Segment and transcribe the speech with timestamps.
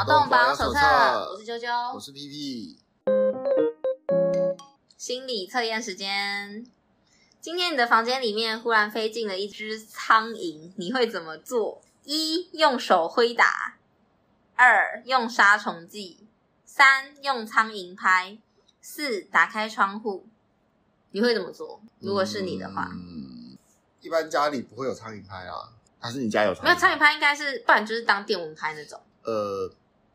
[0.00, 0.78] 脑洞保养手册，
[1.30, 2.78] 我是啾啾，我是屁屁。
[4.96, 6.64] 心理测验时间，
[7.38, 11.82] 今天你的房间里面忽然飞进了一只苍蝇，你会怎么做？
[12.04, 13.44] 一、用手挥打；
[14.56, 16.26] 二、用杀虫剂；
[16.64, 18.38] 三、用苍蝇拍；
[18.80, 20.26] 四、打开窗户。
[21.10, 21.78] 你会怎么做？
[21.98, 23.58] 如果是你的话，嗯，
[24.00, 25.74] 一般家里不会有苍蝇拍啊。
[25.98, 26.64] 还是你家有苍蝇？
[26.64, 28.98] 没有苍蝇拍，应该是不然就是当电蚊拍那种。
[29.22, 29.70] 呃，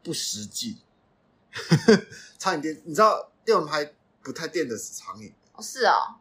[0.05, 0.77] 不实际。
[2.38, 3.91] 苍蝇电，你知道电蚊拍
[4.22, 5.34] 不太电的死苍蝇。
[5.54, 6.16] 哦，是哦。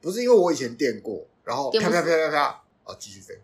[0.00, 3.40] 不是因为我以前电过，然后啪啪啪啪啪，哦，继续飞，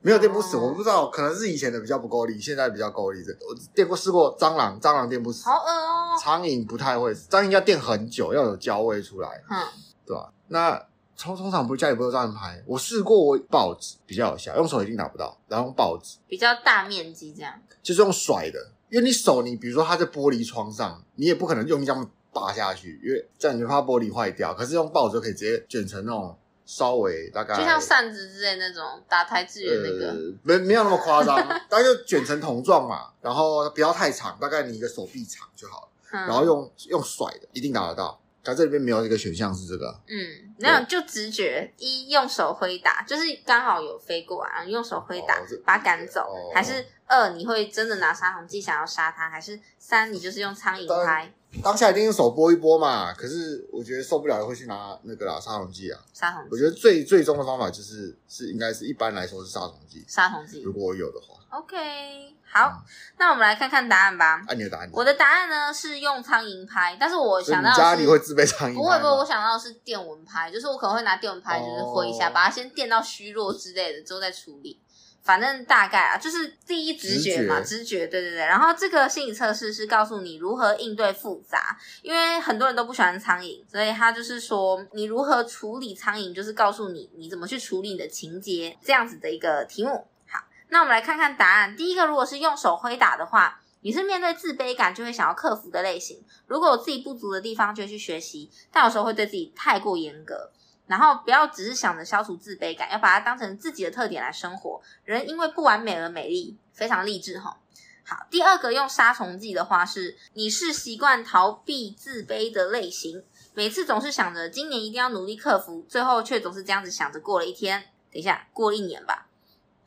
[0.00, 0.56] 没有电不死。
[0.56, 3.22] 哦、我不知道，可能是以前的比较不够力，现在比较够力。
[3.48, 5.44] 我电过试过蟑螂，蟑螂电不死。
[5.44, 6.18] 好恶哦。
[6.20, 9.44] 苍蝇不太会死，苍蝇要电很久，要有焦味出来。
[9.48, 9.66] 嗯，
[10.04, 10.32] 对吧？
[10.48, 10.89] 那。
[11.20, 24.54] 通通常不家里不会有蟑螂拍，我试过，我报纸比较有效，用手一定打不到，然后用报纸比较大面积这样，就是用甩的，因为你手你比如说它在玻璃窗上，你也不可能用这样打下去，因为这样你就怕玻璃坏掉。
[24.54, 31.36] 可是用报纸就可以直接卷成那种稍微大概，就像扇子之类那种打台支援那个，呃、没没有那么夸张，
[31.68, 38.19] 大概就卷成筒状嘛，然后不要太长，大概你一个手臂长就好了，嗯、然后用用甩的，一定打得到。
[38.42, 40.16] 它这里面没有一个选项是这个，嗯，
[40.58, 51.34] 没有就直觉，一用手挥打，就是刚好有飞过来，用手挥打把它赶走，还是二你会真的拿杀虫剂想要杀它，还是三你就是用苍蝇拍？
[51.64, 56.48] 当下一定用手拨一拨嘛，可是我觉得受不了会去拿那个啦杀虫剂啊，杀虫剂。
[56.52, 60.62] 我觉得最最终的方法就是是应该是一般来说是杀虫剂，杀虫剂。
[60.62, 62.36] 如果我有的话，OK。
[62.52, 62.82] 好，嗯、
[63.16, 64.42] 那我们来看看答案吧。
[64.48, 64.90] 按、啊、你的答案。
[64.92, 68.76] 我的答案呢是用苍蝇拍，但是我想到是家里会自备苍蝇拍。
[68.76, 74.80] 不会不会，我想到的是电蚊拍，就是我可能会拿电蚊拍，就是挥一下，哦、把它先电到虚弱之类的，之后再处理。
[75.22, 78.38] 反正大概啊，就是第一直觉嘛，直觉，直觉，对对对。
[78.38, 90.06] 然后这个心理测试是告诉你如何应对复杂，因为很多人都不喜欢苍蝇，所以他就是说你如何处理苍蝇，就是告诉你你怎么去处理你的情节，这样子的一个题目。
[90.26, 91.76] 好那我们来看看答案。
[91.76, 96.22] 第一个，如果是用手挥打的话，你是面对自卑感就会想要克服的类型。
[96.46, 100.50] 如果有自己不足的地方，就会去学习，但有时候会对自己太过严格。
[100.90, 104.82] 然后不要只是想着消除自卑感，要把它当成自己的特点来生活。
[105.04, 107.58] 人因为不完美而美丽，非常励志哈。
[108.04, 113.22] 好，第二个用杀虫剂的话是，你是习惯逃避自卑的类型，
[113.54, 117.80] 每次总是想着今年一定要努力克服，最后却总是这样子想着过了一天。
[118.10, 119.28] 等一下，过了一年吧。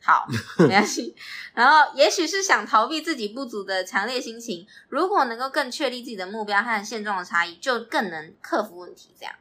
[0.02, 0.26] 好，
[0.60, 1.14] 没关系。
[1.52, 4.66] 然后，也许是想逃避自己不足的强烈心情。
[4.88, 9.14] 如果能够更确立自己的目标和现状的差异，就更能克服问题。
[9.18, 9.34] 这样。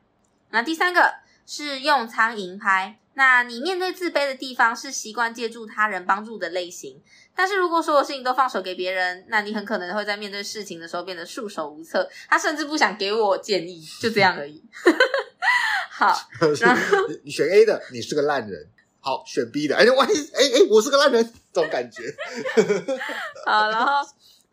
[0.50, 1.16] 那第三个
[1.46, 3.00] 是用苍蝇拍。
[3.16, 7.00] 那你面对自卑的地方是习惯借助他人帮助的类型。
[7.36, 12.10] 但是如果所有事情都放手给别人，那你很可能会在面对事情的时候变得束手无策。
[12.28, 14.64] 他甚至不想给我建议，就这样而已。
[15.92, 16.12] 好，
[16.60, 18.68] 然后你选 A 的，你是个烂人。
[19.00, 21.24] 好，选 B 的，哎，万一，哎哎，我是个烂人，
[21.54, 22.02] 这种感觉。
[23.46, 24.08] 好，然后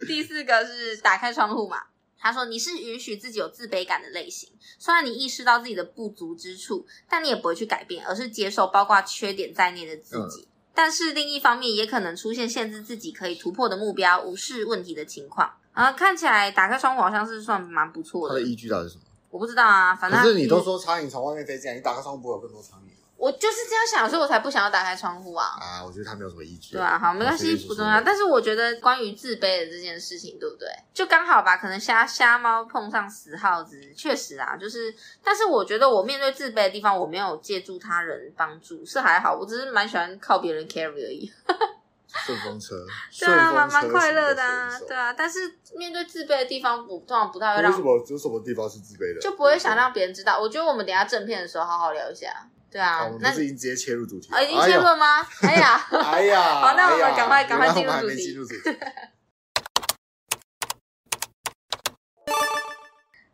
[0.06, 1.78] 第四个是打开窗户嘛。
[2.20, 10.42] 他说你是允许自己有自卑感的类型，虽然你意识到自己的不足之处，但你也不会去改变，而是接受包括缺点在内的自己。
[10.42, 15.50] 嗯、但是另一方面，也可能出现限制自己可以突破的目标，无视问题的情况。
[15.72, 18.34] 啊，看起来打开窗户好像是算蛮不错的。
[18.34, 19.04] 它的依据到底是什么？
[19.30, 22.89] 我不知道啊，反正可是你都说苍蝇从外面飞进来，你打开窗户不会有更多苍蝇？
[23.20, 25.46] 我就是这样想，所以我才不想要打开窗户啊！
[25.60, 26.72] 啊，我觉得他没有什么依据。
[26.72, 28.00] 对啊，好，没关系，不重要。
[28.00, 30.66] 但是我觉得关于自卑的这件事情，对不对？
[30.94, 34.94] 就刚好吧，可能瞎瞎猫碰上死耗子，确实啊，就是。
[35.22, 39.34] 但是我觉得我面对自卑的地方，我没有借助他人帮助，是还好。
[39.34, 41.30] 我只是蛮喜欢靠别人 carry 而已。
[42.08, 42.74] 顺风车，
[43.20, 45.12] 对啊，蛮蛮快乐的啊，对啊。
[45.12, 47.70] 但是面对自卑的地方，我通常不太会让。
[47.70, 48.02] 为什么？
[48.08, 49.20] 有什么地方是自卑的？
[49.20, 50.40] 就不会想让别人知道。
[50.40, 52.48] 我觉得我们等一下正片的时候好好聊一下。
[52.70, 54.38] 对啊，我们是已经直接切入主题了。
[54.38, 55.26] 哦，已经切入了吗？
[55.42, 58.34] 哎呀， 哎呀， 好，那我们赶快赶快进入主题。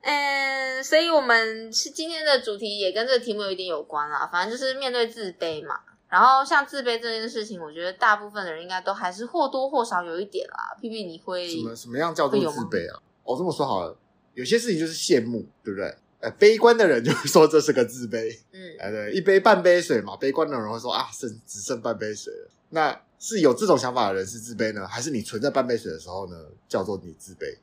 [0.09, 4.29] 嗯，所以我们是今天的主题也跟这个题目有一点有关啦。
[4.33, 5.81] 反正就是面对自卑嘛。
[6.09, 10.77] 然后像自卑这件事情，我觉得大部分的人应该都还是或多或少有一点啦。
[10.81, 13.03] 屁屁，你会什么什么样叫做自卑啊？
[13.25, 13.99] 我这么说好了，
[14.35, 15.97] 有些事情就是羡慕，对不对？
[16.31, 20.17] 悲观的人就会说这是个自卑，嗯，哎，对，一杯半杯水嘛。
[20.17, 22.51] 悲观的人会说啊，剩只剩半杯水了。
[22.71, 26.37] 那是有这种想法的人是自卑呢，还是你存在半杯水的时候呢，
[26.69, 27.57] 叫做你自卑？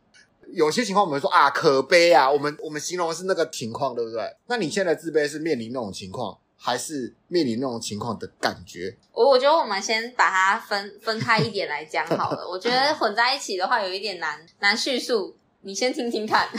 [0.51, 4.21] 有些情况我们会说啊，可悲啊，我们我们形容的是那个情况，对不对？
[4.47, 8.95] 那你现在自卑是面临那种情况，还是面临那种情况的感觉？
[9.11, 12.47] 我我觉得我们先把它分分开一点来讲好了。
[12.47, 16.47] 我觉得混在一起的话有一点难难叙述，你先听听看。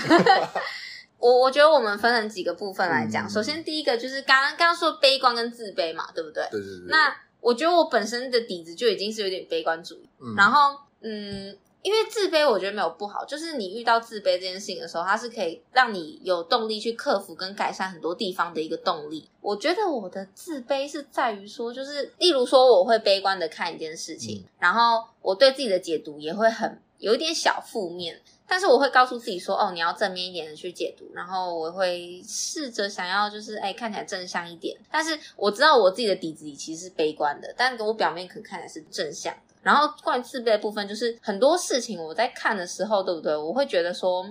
[1.25, 3.27] 我我觉得我们分成几个部分来讲。
[3.27, 6.47] 嗯、首先第一个就是刚刚说悲观跟自卑嘛，对不对？
[6.51, 6.87] 对对对。
[6.89, 11.57] 那我觉得我本身的底子就已经是有点悲观主义，嗯、然后嗯。
[11.85, 19.29] 因为自卑，我觉得没有不好，就是你遇到自卑这件事情的时候，它是可以让你有动力去克服跟改善很多地方的一个动力。
[19.43, 39.55] 我觉得我的自卑是在于说，就是例如说，我会悲观的看一件事情，嗯、然后我对自己的解读也会很有一点小负面，但是我会告诉自己说，哦，你要正面一点的去解读，然后我会试着想要就是哎看起来正向一点，但是我知道我自己的底子里其实是悲观的，但我表面可能看起来是正向的。
[39.63, 43.35] 然后关于自卑的部分，就是很多事情我在看的时候，对不对？
[43.35, 44.23] 我会觉得说，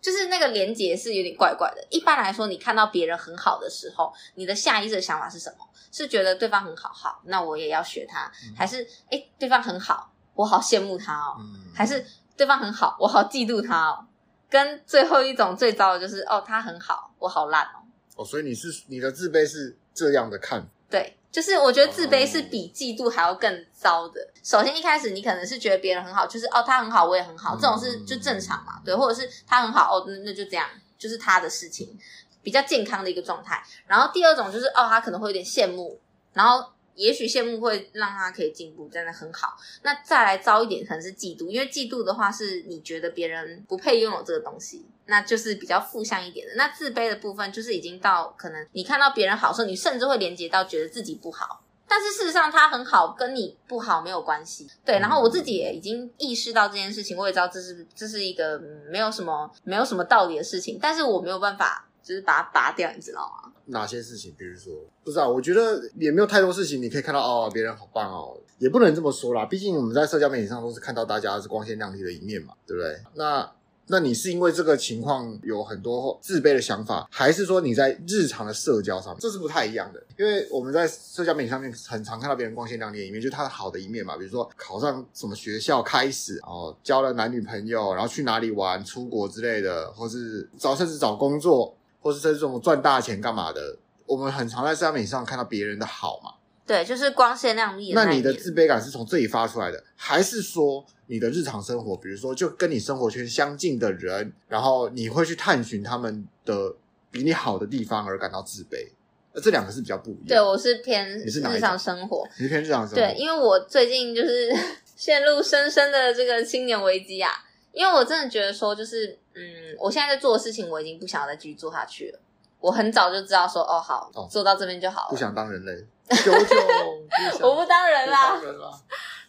[0.00, 1.86] 就是那个连接是有点怪怪的。
[1.90, 5.66] 一般来说，你看到别人很好的时候，你的下意识的想法是什么？
[5.92, 12.02] 是觉得对方很好，好，那我也要学他，嗯、还是哎对方很好，我好羡慕他哦，嗯、还是
[12.40, 14.06] 对方很好，我好嫉妒他哦？
[14.48, 17.84] 跟最后一种最糟的就是哦，他很好，我好烂哦。
[18.16, 20.66] 哦，所以你是你的自卑是这样的看？
[20.88, 21.18] 对。
[21.30, 24.26] 就是我觉得自卑是比嫉妒还要更糟的。
[24.42, 30.66] 首先一开始你可能是觉得别人很好，就是哦他很好我也很好，这种是就正常嘛，对，或者是他很好哦那那就这样，
[30.96, 31.94] 就是他的事情，
[32.42, 33.62] 比较健康的一个状态。
[33.86, 36.00] 然后第二种就是哦他可能会有点羡慕，
[36.32, 36.72] 然后。
[36.94, 39.56] 也许羡慕会让他可以进步，真的很好。
[39.82, 46.54] 那再来糟一点，可能是嫉妒，因为嫉妒的话是你觉得别人不配拥有这个东西，那就是比较负向一点的。
[46.56, 54.68] 那自卑的部分就是已经到可能你看到别人好时候，你甚至会连接到觉得自己不好，但是事实上他很好，跟你不好没有关系。
[54.84, 58.60] 对，然后我自己也已经意识到这件事情，我也知道这是这是一个
[58.90, 61.86] 没有什么没有什么道理的事情，但是我没有办法。
[62.02, 63.52] 就是把它拔掉，你知道吗？
[63.70, 64.34] 哪些事情？
[64.38, 64.72] 比如说，
[65.02, 65.28] 不知道。
[65.28, 69.46] 我觉得也没有太多事情，你可以看到哦，别人好棒哦，也不能这么说啦。
[69.46, 72.98] 毕竟我们在社交媒体上都是看到大家是光鲜亮丽的一面嘛，对不对？
[73.14, 73.50] 那
[73.92, 80.00] 那你是因为这个情况有很多自卑的想法，还是说你在日常的社交上，这是不太一样的？
[80.16, 84.16] 因为我们在社交媒体上面很常看到别人光鲜亮丽的一面，就是他的好的一面嘛。
[84.16, 91.74] 比如说考上什么学校开始，然后交了男女朋友，然后去哪里玩、出国之类的，或是找甚至找工作。
[92.00, 96.32] 或是在这种赚大钱干嘛的，我们很常在社交媒体上看到别人的好嘛？
[96.66, 98.04] 对，就是光鲜亮丽那。
[98.10, 106.74] 你的自卑感是从这里发出来的，还是说你的日常生活，比如说就跟你生活圈相近的人，然后你会去探寻他们的
[107.10, 108.88] 比你好的地方而感到自卑？
[109.32, 110.26] 那，这两个是比较不一样。
[110.28, 112.94] 对，我是偏日常生活，你是偏日常生活。
[112.96, 114.52] 对，因为我最近就是
[114.96, 117.32] 陷入深深的这个青年危机啊，
[117.72, 119.18] 因为我真的觉得说就是。
[119.34, 122.18] 嗯，我现在在做的事情，我已经不想再继续做下去了。
[122.58, 125.08] 我很早就知道说，哦，好，哦、做到这边就好了。
[125.08, 125.74] 不想当人类，
[126.10, 128.38] 求求，我不当人啦。
[128.38, 128.54] 人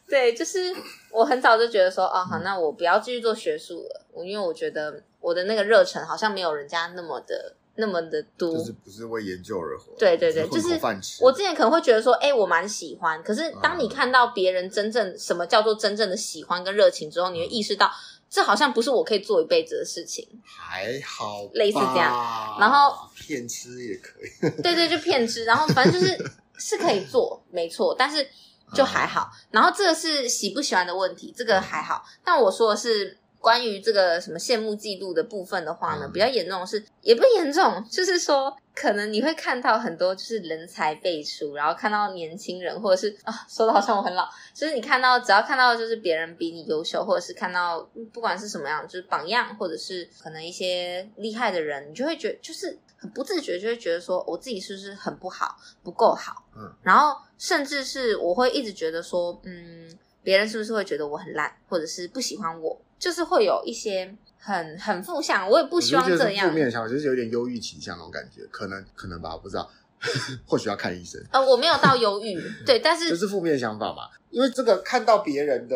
[0.10, 0.76] 对，就是
[1.12, 4.06] 我很早就觉得说，哦，好，那我不要继续做学术了。
[4.12, 8.52] 我因为我觉得我的那个热忱好像没有人家那么的那么的多。
[8.58, 9.94] 就是不是为研究而活。
[9.98, 10.78] 对对对，就是
[11.22, 13.24] 我之前可能会觉得说，哎，我蛮喜欢。
[13.24, 17.90] 可是当你看到别人真正什么叫做真正的喜欢跟热情之后，你会意识到。
[18.32, 26.18] 这好像不是我可以做一辈子的事情，还好，类似这样，然后骗吃也可以，对对，就骗吃，然后反正就是
[26.58, 28.26] 是可以做，没错，但是
[28.74, 29.30] 就还好。
[29.52, 33.18] 然后这个是喜不喜欢的问题，这个还好，但我说的是。
[33.42, 47.82] 关于这个什么羡慕嫉妒的部分的话呢，比较严重是，也不严重，就是说可能你会看到很多就是人才辈出，然后看到年轻人，或者是啊，说的好像我很老，就是你看到只要看到就是别人比你优秀，或者是看到
[48.14, 62.80] 不管是什么样，就是榜样，或者是可能一些厉害的人，你就会觉得就是很不自觉就会觉得说我自己是不是很不好，不够好，嗯，然后甚至是我会一直觉得说，嗯，别人是不是会觉得我很烂，或者是不喜欢我。
[63.02, 66.48] 就是会有一些很很负向，我也不希望这样。
[66.48, 69.68] 负面的想法就是有点忧郁倾向那种感觉，可能可能吧，我不知道，
[70.46, 71.20] 或许要看医生。
[71.32, 74.04] 呃，我没有到忧郁，对，但是 就是负面想法嘛。
[74.30, 75.76] 因为这个看到别人的，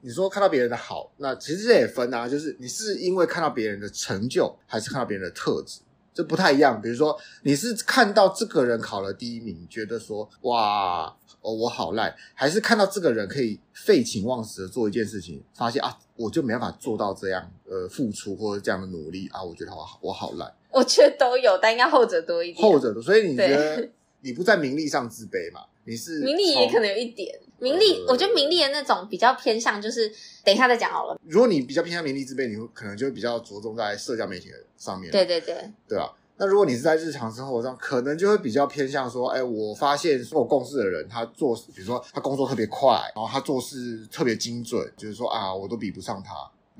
[0.00, 5.80] 你说看到别人的好，那其实这也分啊，就是你是因为看到别人的成就，还是看到别人的特质。
[6.14, 11.06] 这不太一样，比如说你是看到这个人考了第一名，觉得说哇
[11.40, 20.52] 哦我好烂，还是看到这个人可以废寝忘食的做一件事情，发现啊我就没办法做到这样呃付出或者这样的努力啊，我觉得我我好烂。
[20.70, 22.62] 我觉得都有，但应该后者多一点。
[22.62, 23.88] 后者多，所以你觉得
[24.20, 25.60] 你不在名利上自卑嘛？
[25.84, 30.12] 你是名利也可能有一点名利，呃、我觉得名利的那种比较偏向就是。
[30.44, 31.16] 等一下再讲好了。
[31.22, 35.08] 如果你比较偏向名利自卑，你会可能就会比较着重在社交媒体的上面。
[35.12, 36.10] 对对对，对啊。
[36.36, 46.34] 那如果你是在日常生活上，可能就会比较偏向说，哎，我发现跟我共事的人，他做，比如说他工作特别快，然后他做事特别精准，就是说啊，我都比不上他，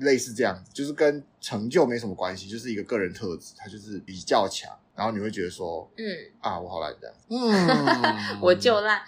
[0.05, 6.05] 类似这样子，就是跟成就没什么关系，就是一个个人特质，他就是比较强，然后你会觉得说，嗯，
[6.41, 9.01] 啊，我好烂这样，嗯， 我就烂。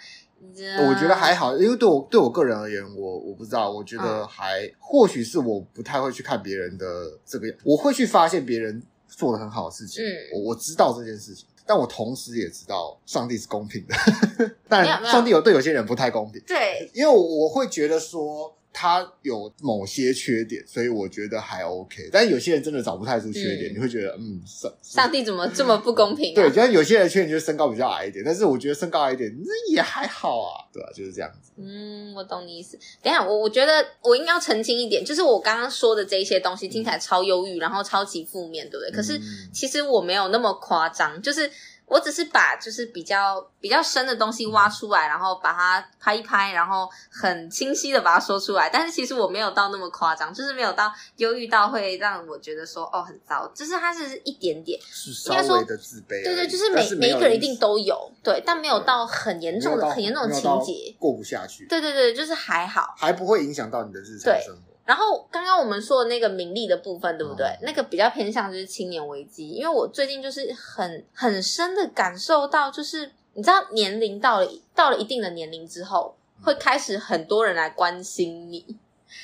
[0.87, 6.85] 我觉得还好，因为对我对我个人而言，我我不知道，我觉得还、嗯、或许是我不太会去看别人的
[7.25, 13.95] 这个，我会去发现别人做的很好的事情，嗯，我我知道这件事情，但我同时也知道上帝是公平的，
[14.69, 18.55] 但上帝有对有些人不太公平，对，因为我会觉得说。
[18.77, 22.09] 他有某些缺点，所以我觉得还 OK。
[22.11, 26.35] 但有些人真的找不太出缺点，嗯、你会觉得，嗯，上上帝怎么这么不公平、啊？
[26.35, 30.91] 对，就像有些人缺点就是身高比较矮一点，但是我觉得身高矮一点那也还好啊，对吧、啊？
[30.93, 31.53] 就是这样子。
[31.55, 32.77] 嗯，我懂你意思。
[33.01, 38.91] 等一下，我我觉得我应该要澄清一点，就是我刚刚说的这一些东西听起来超忧郁，然后超级负面，对不对？
[38.91, 39.17] 可是
[39.53, 41.49] 其实我没有那么夸张，就是。
[41.87, 48.69] 我只是把就是比较比较深的东西挖出来，然后把它拍一拍，然后很清晰的把它说出来。
[48.69, 56.23] 但是其实我没有到那么夸张，就是没有到忧郁到会让我觉得说哦很糟，就是它是一点点，是稍微的自卑。
[56.23, 61.65] 对对，就是每每一个人一定都有，对，但没有到很严重的很严重的情节，过不下去。
[61.67, 64.74] 对对对，就是还好，还不会影响到你的日常生活。
[64.85, 67.47] 然后刚刚我们说的那个名利的部分，对不对？
[67.47, 78.77] 嗯、那个比较偏向就是青年危机，因为我最近就是很很深的感受到，就是你知道年龄到了到了一定的年龄之后，会开始很多人来关心你。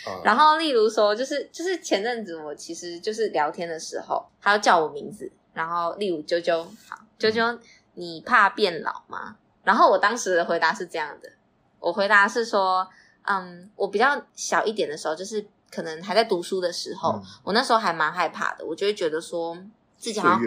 [0.07, 7.59] 嗯、然后例如说，就是就是前阵子我其实就是聊天的时候，他要叫我名字，然后例如啾啾，好，啾啾，
[7.93, 9.35] 你怕变老吗？
[9.63, 11.29] 然后我当时的回答是这样的，
[11.79, 12.87] 我回答是说。
[13.23, 18.65] 嗯，我比较小一点的时候，就是可能还在读书的时候，嗯、我那时候还蛮害怕的。
[18.65, 19.55] 我就会觉得说
[19.97, 20.41] 自己好像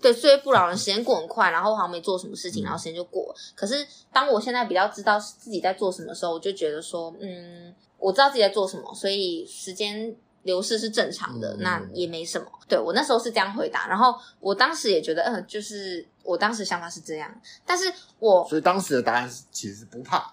[0.00, 3.34] 对，岁月不饶人， 时间过很快，然后我好像没做什么事情，嗯、然后时间就过。
[3.54, 12.46] 可是当我现在比较知道自己在做什么的时候，我就觉得说，嗯，我知道自己在做什么，所以时间流逝是正常的，嗯、那也没什么。
[12.68, 17.28] 对，我那时候是这样回答，然后我当时也觉得，嗯，就是我当时想法是这样，
[17.66, 20.32] 但是我所以当时的答案是其实是不怕。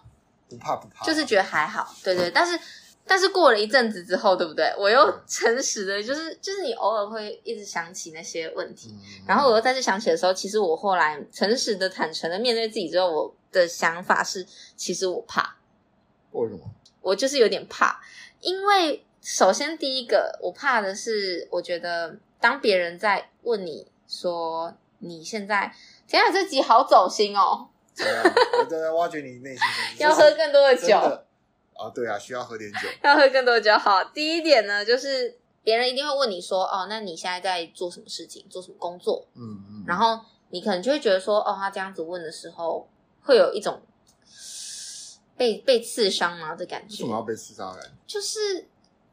[0.49, 2.31] 不怕不怕，就是觉得还好，对对。
[2.31, 2.59] 但是
[3.05, 4.73] 但是过了一阵子之后，对不对？
[4.77, 15.55] 我又诚实的，就是就是你偶尔会一直想起那些问题，嗯、然后我又再次想起的时候，其实我后来诚实的、坦诚的面对自己之后，我的想法是，其实我怕。
[16.31, 16.59] 为什么？
[17.01, 18.01] 我就是有点怕，
[18.41, 25.73] 因为首先第一个，我怕的是，我觉得当别人在问你说你现在，
[26.05, 27.69] 天啊，这集好走心哦。
[28.59, 29.63] 我正在挖掘你内心，
[29.99, 31.25] 要喝更多的酒的
[31.73, 31.89] 啊！
[31.93, 33.71] 对啊，需要喝点酒，要喝更多的酒。
[33.77, 38.45] 好，第一点呢，就是别人一定会问你说：“哦，那你现在在做什么事情？
[38.49, 42.87] 做什么工作？”嗯嗯，嗯然后你可能就会觉得说：“哦，他这样子问的时候，
[43.23, 43.81] 会有一种
[45.35, 47.95] 被被刺伤吗的感觉？”为什么要被刺伤的感觉？
[48.05, 48.67] 就是。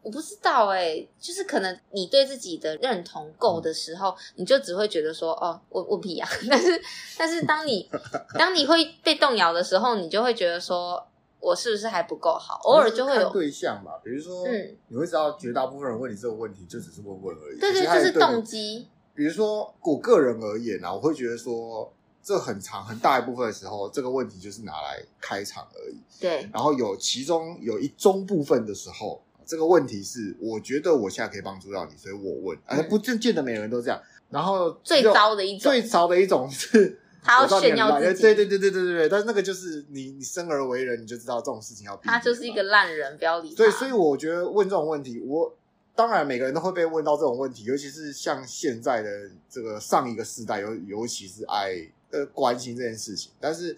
[0.04, 6.28] 我不知道哎、欸，就是可能你对自己的认同够的时候，嗯、你就只会觉得说哦，问问屁啊！
[6.50, 6.82] 但是
[7.18, 7.88] 但是当你
[8.38, 11.02] 当你会被动摇的时候，你就会觉得说
[11.40, 12.60] 我是不是还不够好？
[12.64, 17.58] 偶尔就会有对象吧，比如说，嗯，你会知道绝大部分人问你这个问题就只是问问而已。
[17.58, 18.86] 对，对对，就是动机。
[19.14, 21.90] 比如说我个人而言啊，我会觉得说
[22.22, 25.96] 这很长很大一部分的时候，这个问题就是拿来开场而已。
[26.20, 29.22] 对，然后有其中有一中部分的时候。
[29.46, 32.58] 这个问题是，我觉得我现在可以帮助到你，所以我问。
[32.66, 34.00] 而不见见得每个人都这样。
[34.30, 38.22] 然后最糟的一种，最糟的一种是 他要炫耀自己。
[38.22, 39.08] 对对对对对对对。
[39.08, 42.08] 但是那个就是你，你生而为人，你就知道这种事情要避。
[42.08, 43.56] 他就是一个烂人，不要理他。
[43.56, 45.54] 对，所以我觉得问这种问题，我
[45.94, 53.30] 当然每个人都会被问到这种问题，尤其是像现在的这个上一个世代，尤尤其是爱呃关心这件事情。
[53.38, 53.76] 但是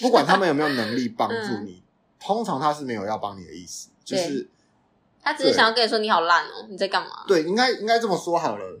[0.00, 1.82] 不管他们有没有能力帮助 你，嗯、
[2.18, 4.48] 通常他是没有要帮你的意思，就是。
[5.22, 7.24] 他只是想要跟你说你好烂哦，你在干嘛？
[7.26, 8.80] 对，应该应该这么说好了。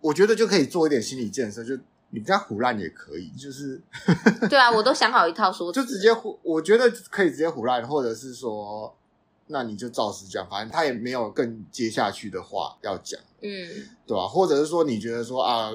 [0.00, 1.78] 我觉得就可以做一点心理建设，就
[2.10, 3.80] 你不要胡烂也可以，就是。
[4.50, 6.38] 对啊，我都想好一套说辞，就直接胡。
[6.42, 8.96] 我觉得可以直接胡烂，或者是说，
[9.46, 13.68] 那你就照实讲，反正他也没有更接下去的话要讲，嗯，
[14.06, 14.26] 对吧？
[14.26, 15.70] 或者是说，你觉得说啊，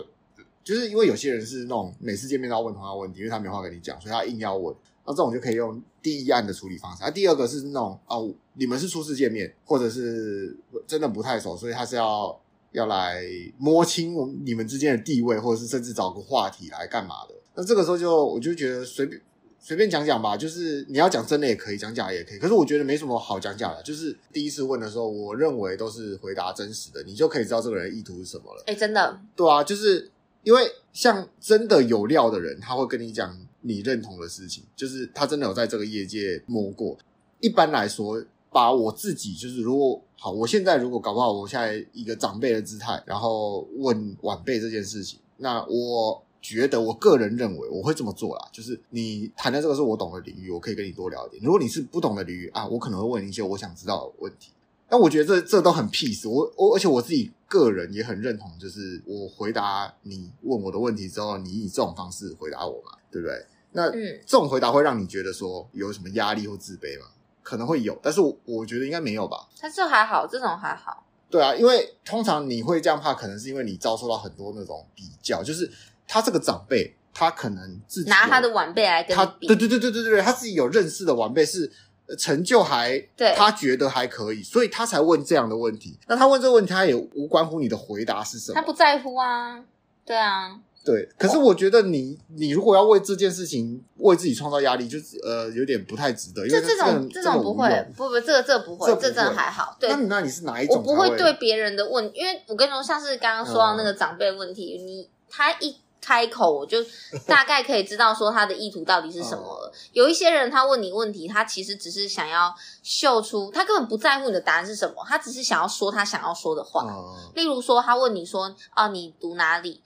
[0.63, 4.75] 就是因为有些人是那种每次见面都要问同样问题，因为他没话跟你讲，所以他硬要问。
[5.05, 6.99] 那这种就可以用第一案的处理方式。
[7.01, 10.55] 那、啊、第二个是那种哦，你们是初次见面，或者是
[10.87, 12.39] 真的不太熟，所以他是要
[12.71, 13.25] 要来
[13.57, 17.35] 摸清我你们之间的地位，或者是甚至找个话题来干嘛的。
[17.55, 19.21] 那这个时候就我就觉得随便
[19.59, 22.39] 随便讲讲吧，就是你要讲真的也可以，讲假也可以。
[22.39, 28.63] 可是我觉得没什么好讲假的，就是第一次问的时候，我认为都是回答真实的，你就可以知道这个人意图是什么了。
[28.67, 30.09] 哎、欸，真的，对啊，就是。
[30.43, 30.61] 因为
[30.93, 36.97] 像真的有料的人，他会跟你讲你认同的事情，就是他真的有在这个业界摸过。
[37.39, 51.43] 一般来说，把我自己就是如果好，我现在如果搞不好，我现在一个长辈的姿态，然后问晚辈这件事情，那我觉得我个人认为我会这么做啦，就是你谈的这个是我懂的领域，我可以跟你多聊一点。
[51.43, 54.51] 如果你是不懂的领域啊，我可能会问一些我想知道的问题。
[54.89, 63.45] 但我觉得这这都很 peace，我我而且我自己个人也很认同，就是我回答你问我的问题之后，你以这种方式回答我嘛，对不对？
[63.71, 67.07] 那嗯，这种回答会让你觉得说有什么压力或自卑吗？
[67.43, 69.47] 可能会有，但是我我觉得应该没有吧。
[69.59, 71.03] 他这还好，这种还好。
[71.29, 75.69] 对啊，因为通常你会这样怕，可能是因为你遭受到很多那种比较，就是
[76.07, 81.71] 他这个长辈，他可能自己拿他的晚辈来跟他比，对对对对对对，他自己有认识的晚辈是。
[82.17, 85.99] 成就还，对，他觉得还可以，所以他才问这样的问题。
[86.07, 89.61] 那他问这个问题，他也无关乎你的回答是什么，他不在乎啊，
[90.05, 90.57] 对啊，
[90.91, 91.09] 对。
[91.17, 96.47] 可是我觉得你，你如果要为这件事情为自己创造压力，就是呃，有点不太值得。
[96.47, 99.75] 因为这，这种这种不会，不不，这个这个不会，这真的还好。
[99.79, 100.77] 对，那你那你是哪一种？
[100.77, 105.75] 我不会对别人的问，因为我跟你说，像是刚刚说到那个长辈问题，嗯、你他一。
[105.99, 106.77] 开口我就
[107.27, 109.73] 大概可以知道说他的意图到底是什么了。
[109.91, 116.85] 有一些人他问你问题，他其实只是想要秀出，他根本不在乎你的答案是什么，他只是想要说他想要说的话。
[117.33, 119.81] 例如说，他问你说：“啊，你读哪里？”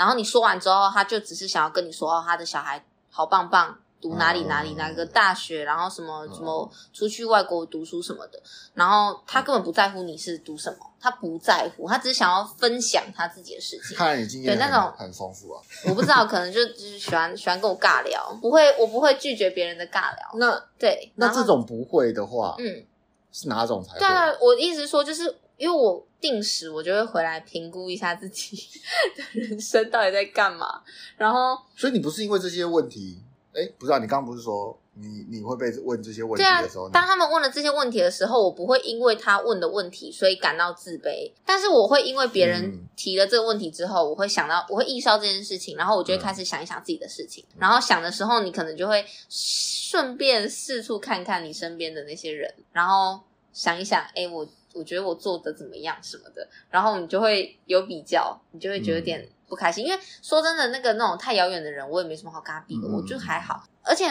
[0.00, 8.42] 然后你说完之后，他就只是想要跟你说：“哦，他的小孩好棒棒。”读哪里哪里哪个大学，然后什么什么出去外国读书什么的，
[8.72, 13.94] 然后他根本不在乎你是读什么，他不在乎，他只是想要分享他自己的事情。
[13.94, 15.60] 看来你经验对那种很丰富啊。
[15.86, 20.30] 我不知道，可能就就是喜欢喜欢跟我尬聊，不会，我不会拒绝别人的尬聊。
[20.36, 22.82] 那对，那这种不会的话，嗯，
[23.30, 23.98] 是哪种才会？
[23.98, 25.24] 对啊，我意思说就是
[25.58, 28.56] 因为我定时我就会回来评估一下自己
[29.16, 30.82] 的人生到底在干嘛，
[31.16, 33.22] 然后所以你不是因为这些问题。
[33.52, 53.18] 哎，不知道你刚刚不是说你你会被问这些问题的时候，当他们问了这些问题的时候，我不会因为他问的问题所以感到自卑，但是我会因为别人提了这个问题之后，我会想到我会意识到这件事情，然后我就会开始想一想自己的事情，然后想的时候，你可能就会顺便四处看看你身边的那些人，然后
[53.52, 59.28] 想一想，哎，我我觉得我做的怎么样什么的，然后你就会有比较，你就会觉得有点。
[59.50, 63.64] 不开心，因为说真的，那个那种太遥远的人，我也没什么好跟他比的，嗯、我就还好。
[63.82, 64.06] 而且，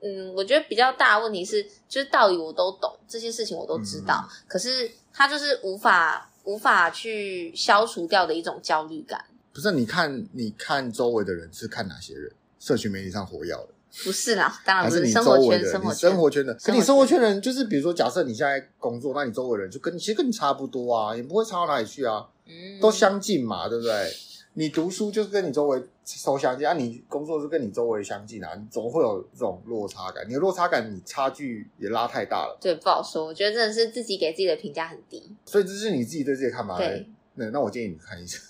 [0.00, 9.24] 嗯，我觉得比较大的问题是，就是道理我都懂，这些事情我都知道，嗯、可是他就是无法无法去消除掉的一种焦虑感。
[9.52, 12.30] 不是，你看，你看周围的人是看哪些人？
[12.60, 13.68] 社群媒体上活跃的？
[14.02, 16.54] 不是啦，当然不是，是你生活圈，生活圈，生活圈的。
[16.54, 24.12] 可你生活圈的人，就是比如说，假设你现在工作，那你周围人就跟你其实跟你差不多啊，也不会差到哪里去啊，嗯，都相近嘛，对不对？
[24.56, 25.82] 你读书就是跟你周围
[26.24, 30.24] 都相近啊，你工作是跟你周围相近啊，你总会有这种落差感。
[30.28, 32.56] 你的落差感，你差距也拉太大了。
[32.60, 33.24] 对，不好说。
[33.24, 35.28] 我觉得真的是自己给自己的评价很低。
[35.44, 36.78] 所以这是你自己对自己的看法。
[36.78, 38.40] 对，那那我建议你看医生。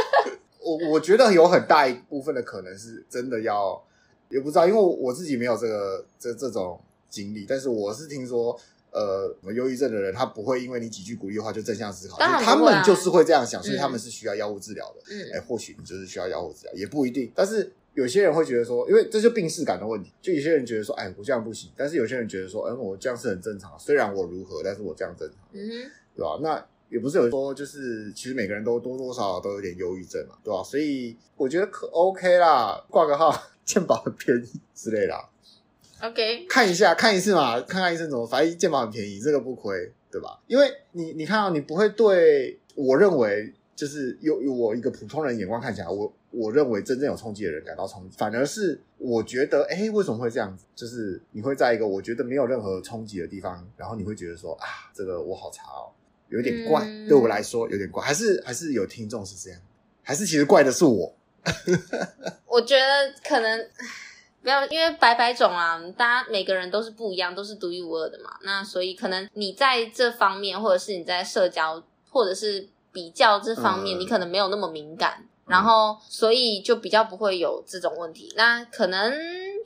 [0.60, 3.82] 我我觉得有很大一部分的可能是真的要，
[4.30, 8.58] 也不知道，因为我自己没有这个这这种经历，但是我是听说。
[8.90, 15.02] 呃，忧郁症的人，他不会因为你几句鼓励的话就正向思考，啊、他们就是会这样想，所以他们是需要药物治疗的。
[15.12, 17.30] 嗯，哎，或许你就是需要药物治疗，也不一定。
[17.34, 21.70] 但是有些人会觉得说，因为这就病视感的问题，就有些人觉得说，哎，我这样不行。
[21.76, 26.38] 但是有些人觉得说，嗯，我这样是很正常，虽然我如何，但是我这样正常，嗯哼，对吧？
[26.42, 30.62] 那也不是有说，就是其实每个人都多多少少都有点忧郁症嘛，对吧？
[30.64, 33.30] 所以我觉得可 OK 啦，挂个号，
[33.68, 35.14] 健保很便宜之类的。
[36.00, 40.40] OK，看一下，看一次嘛，看看医生怎么，反正健保很便宜，这个不亏，对吧？
[40.46, 50.64] 因为你，你看到你不会对我认为就是有有我一个普通人眼光看起来，我我认为真正有冲击的人感到冲击，反而是我觉得，哎，为什么会这样子？
[50.74, 55.92] 就是你会在一个我觉得没有任何冲击的地方，然后你会觉得说啊，这个我好差哦，
[56.30, 59.60] 有点怪，嗯、对我来说有点怪，还是还是有听众是这样，
[60.02, 61.12] 还是其实怪的是我？
[62.46, 63.68] 我觉得可能。
[64.40, 68.30] 不要，因为百百种啊，大家每个人都是不一样，都是独一无二的嘛。
[68.42, 78.32] 那所以可能你在这方面，或者是你在社交，或者是比较这方面，嗯、你可能没有那么敏感，嗯、然后所以就比较不会有这种问题。
[78.36, 79.12] 那可能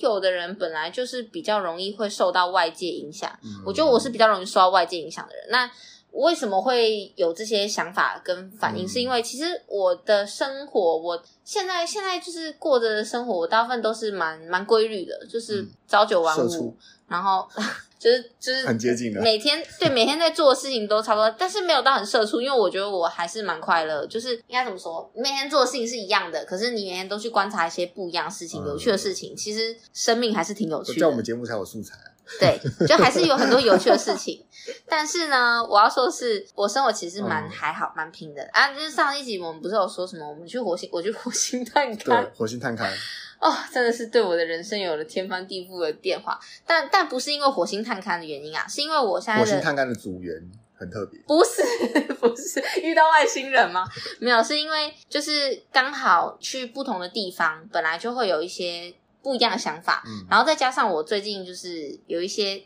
[0.00, 5.44] 有的人本来就是比较容易会受到外界影响，嗯、我觉得我是比较容易受到外界影响的人。
[5.50, 5.70] 那我
[6.12, 8.84] 为什么会有这些想法跟反应？
[8.84, 16.76] 嗯、是因为其实我的生活，我现在现在就是过着的生活，我大部分都是蛮蛮规律的，就是朝九晚五，嗯、
[17.08, 17.48] 然后
[17.98, 24.06] 就是就是很接近的，每天对 每天在做的事情都差不多，但是没有到很社畜，因为我觉得我还是蛮快乐。
[24.06, 31.00] 就是应该怎么说，每天做的事情是一样的，可是你每天都去观察一些不一样的事情、嗯、有趣的事情，其实生命还是挺有趣的。
[31.00, 32.12] 叫我们节目才有素材、啊。
[32.40, 34.44] 对，就还是有很多有趣的事情，
[34.88, 38.72] 但是呢，我要说的是，我生活其实蛮、嗯、还好，蛮平的啊。
[38.72, 42.88] 就是上一集我们不是有说什么，我们去火星，我去火星探勘，对，火星探勘，
[43.40, 46.38] 哦，真的是对我的人生有了天翻地覆的变化。
[46.66, 50.34] 但但不是因为火星探勘的原因啊，是因为我现在火星探勘的组员
[50.74, 51.62] 很特别，不是
[52.14, 53.84] 不是遇到外星人吗？
[54.18, 58.92] 没有，是因为就是刚好去不同的地方，本来就会有一些。
[59.22, 62.62] 不一样的想法，嗯，然后再加上我最近就是有一些，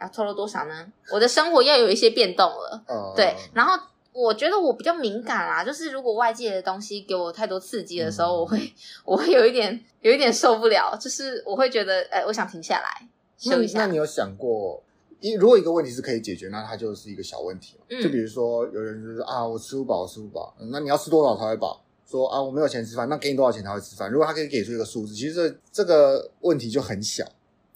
[0.00, 0.86] 要透露多少呢？
[1.12, 3.34] 我的生活要有一些变动了，哦，对。
[3.52, 3.76] 然后
[4.12, 8.72] 我觉得我比较敏感啦，就是如果外界的东西给我太多刺激的时候，嗯，我会
[9.04, 13.80] 我会有一点有一点受不了，就是我会觉得，哎，我想停下来休一下。
[13.80, 14.82] 那你有想过，
[15.20, 17.84] 一如果一个问题是可以解决，那它就是一个小问题嘛。
[17.90, 21.84] 嗯，就比如说有人就是啊，我吃不饱，我吃不饱，那你要吃多少才会饱？
[22.10, 24.10] 说啊，我没有钱吃饭，那给你多少钱才会吃饭？
[24.10, 27.22] 如果他可以给出一个数字，其实这这个问题就很小，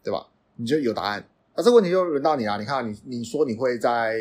[0.03, 0.27] 对吧？
[0.57, 1.29] 你就有答案。
[1.55, 2.59] 那这个问题就轮到你了。
[2.59, 4.17] 你看，你你说你会在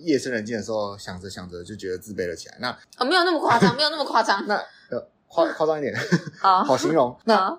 [0.00, 2.56] 夜深人静的时候想着想着就觉得自卑了起来。
[2.60, 4.44] 那哦，没有那么夸张，没有那么夸张。
[4.48, 4.56] 那
[4.90, 5.94] 呃，夸夸张一点，
[6.40, 7.16] 好，好形容。
[7.26, 7.56] 那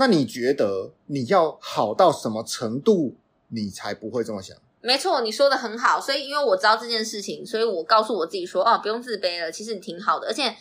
[0.00, 3.14] 那你觉得你要好到什么程度，
[3.50, 4.56] 你才不会这么想？
[4.80, 6.00] 没错，你说的很好。
[6.00, 10.56] 所以因为我知道这件事情，所以我告诉我自己说，哦，不用自卑了，其实你挺好的，而且。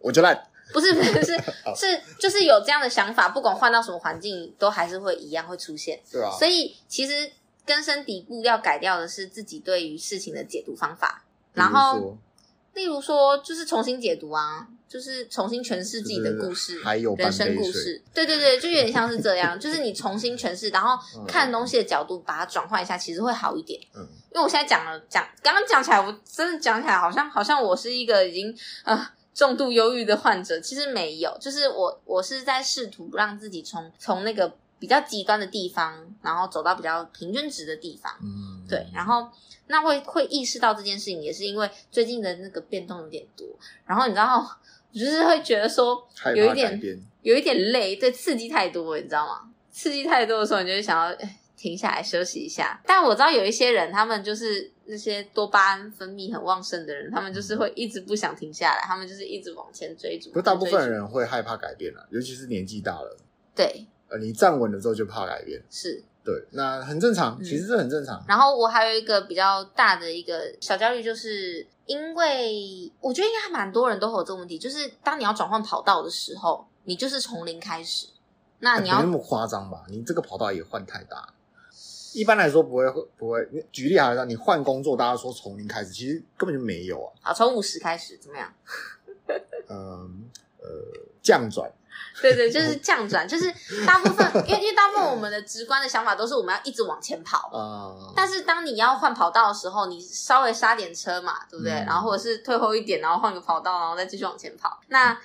[0.00, 1.36] 我就烂，不是不是是
[1.76, 6.00] 是，就是有这样的想法，不管换到什么环境，都还是会一样会出现。
[6.10, 7.30] 对啊，所以其实
[7.64, 11.24] 根深蒂固要改掉的是自己对于事情的解读方法。
[11.54, 12.16] 然后，
[12.74, 18.02] 例如说，就是重新解读啊，就是重新诠释自己的故事，还有人生故事。
[18.12, 23.80] 对对对，就有点像是这样，就是你重新诠释，然后看东西的角度，把它转换一下，其实会好一点。
[23.94, 28.94] 嗯，因为我现在讲了讲，刚刚讲起来，我真的讲起来，好像好像我是一个已经啊。
[28.94, 38.10] 呃重度忧郁的患者其实没有，就是我我是在试图让自己从从那个比较极端的地方，然后走到比较平均值的地方。
[38.22, 39.28] 嗯，对，然后
[39.66, 43.46] 那会会意识到这件事情，也是因为最近的那个变动有点多，
[43.84, 44.42] 然后你知道，
[44.90, 46.80] 就是会觉得说有一点
[47.20, 49.42] 有一点累，对，刺激太多，你知道吗？
[49.70, 51.14] 刺激太多的时候，你就会想要
[51.56, 52.80] 停下来休息一下。
[52.86, 54.72] 但我知道有一些人，他们就是。
[54.88, 60.30] 那些多巴胺分泌很旺盛的人，他们就是会一直不想停下来，他们就是一直往前追逐。
[60.30, 63.16] 不，大部分人会害怕改变了，尤其是年纪大了。
[63.52, 68.24] 对，呃，你站稳了之后就怕改变，是对，那很正常，其实这很正常。
[68.28, 78.06] 然后我还有一个比较大的一个小焦虑，就是因为我觉得应该还蛮多人都会有这个问题，就是当你要转换跑道的时候，你就是从零开始，
[78.60, 79.84] 那你要没那么夸张吧？
[79.88, 81.34] 你这个跑道也换太大。
[82.20, 83.46] 一般来说不会，不会。
[83.70, 87.12] 举例来说，你换工作，大家说从零开始，其实根本就没有啊。
[87.20, 88.52] 好，从五十开始怎么样？
[89.68, 90.68] 嗯呃，
[91.22, 91.70] 降转。
[92.20, 93.52] 对对，就是降转，就是
[93.86, 97.92] 大部分，因为因为大部分我们的直观的想法都是我们要一直往前跑啊。
[97.98, 101.72] 嗯、但是当你要换跑道的时候，你稍微刹点车嘛，对不对？
[101.72, 104.78] 嗯、然后或者是退后一点，然后换个跑道，然后再继续往前跑。
[104.88, 105.18] 那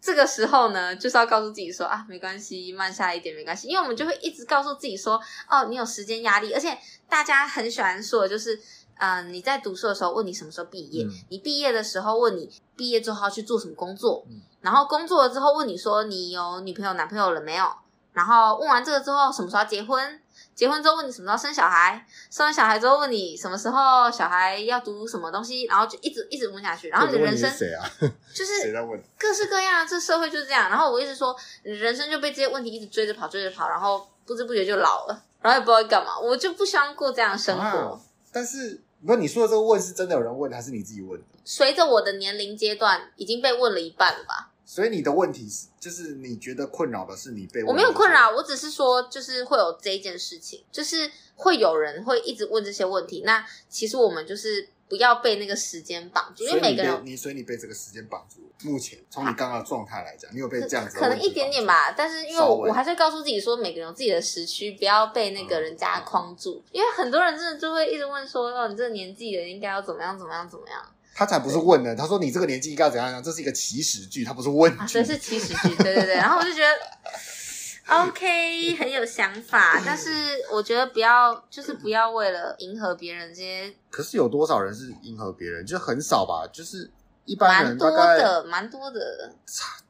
[0.00, 6.78] 这个时候呢，就是要告诉自己说啊，没关系，慢下来一点没关系，因为我们就会一直告诉自己说，哦，你有时间压力，而且
[7.08, 8.54] 大家很喜欢说的就是，
[8.98, 17.66] 嗯、呃，你在读书的时候问你什么时候毕业，嗯、你毕业的时候问你毕业之后要去做什么工作，嗯、然后工作了之后问你说你有女朋友男朋友了没有，
[18.12, 20.20] 然后问完这个之后什么时候要结婚。
[20.56, 27.84] 结婚之后问你什么时候生小孩，生完小孩之后问你什么时候小孩要读什么东西，然后就一直一直问下去，然后你的人生谁啊？
[28.34, 28.72] 就是
[29.18, 30.70] 各式各样，这社会就是这样。
[30.70, 36.18] 然后我一直说，人生就被这些问题一直追着跑，追着跑，然后不知不觉就老了，然后也不知道干嘛。
[36.18, 37.62] 我就不希望过这样的生活。
[37.62, 38.00] 啊、
[38.32, 41.26] 但是，不过你说的这个问是真的有人问，还是你自己问的？
[41.44, 44.52] 随着我的年龄阶段，已经被问了一半了吧。
[44.68, 47.62] 所以你的问题是，就是你觉得困扰的是你被。
[47.62, 53.22] 我没有困扰，我只是说，就是会有这一件事情，就是会有人会一直问这些问题。
[53.24, 58.42] 那其实我们就是不要被那个时间绑住，因为每个人你，所以你被这个时间绑住。
[58.64, 60.98] 目前从你刚刚的状态来讲，你有被这样子？
[60.98, 66.64] 可能一点点吧，但是因为我我还是告诉自己说，每个人有自己的时区，不要被那个人家框住。
[66.72, 70.82] 因为很多人真的就会一直问说，哦，你这个年纪了，应该要怎么样怎么样怎么样。
[71.18, 74.78] 他才不是问呢，他说你这个年纪应该要怎样样，这是一个祈使句，他不是问句。
[74.78, 76.16] 啊，这是祈使句，对对对。
[76.16, 76.76] 然后我就觉得，
[78.04, 80.10] OK，很有想法，但是
[80.52, 83.74] 我觉得不要，就是不要为了迎合别人这些。
[83.88, 85.64] 可是有多少人是迎合别人？
[85.64, 86.90] 就很少吧，就是
[87.24, 89.34] 一般人大概蛮多的，蛮多的。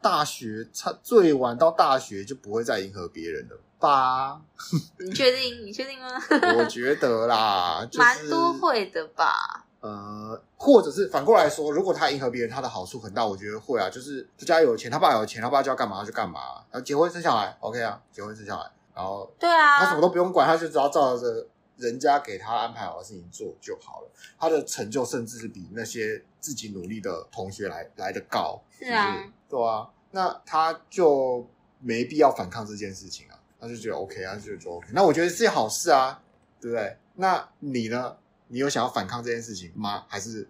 [0.00, 3.58] 大学差最晚到大学就不会再迎合别人了。
[3.80, 4.40] 吧？
[5.04, 5.66] 你确定？
[5.66, 6.08] 你确定吗？
[6.56, 9.65] 我觉得啦，蛮、就是、多会的吧。
[9.86, 13.88] 呃，或者是反过来说，如果他迎合别人，他的好处很大，我觉得会啊。
[13.88, 21.46] 就是这家有钱，他爸有钱，他爸就要干嘛就干嘛，然后结婚生小孩，OK 啊，结婚生小孩，然后对啊，他什么都不用管，他就只要照着
[21.76, 24.10] 人家给他安排好的事情做就好了。
[24.40, 31.46] 他的成就甚至是比那些自己努力的同学来来的高，是啊，是对啊，那他就
[31.78, 34.88] 没必要反抗这件事情啊，他就觉得 OK 啊，就觉得 OK。
[34.92, 36.20] 那我觉得是好事啊，
[36.60, 36.96] 对不对？
[37.14, 38.16] 那你呢？
[38.48, 40.04] 你有想要反抗这件事情吗？
[40.08, 40.48] 还是